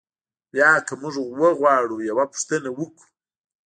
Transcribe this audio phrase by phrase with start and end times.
[0.51, 3.07] بیا که موږ وغواړو یوه پوښتنه وکړو.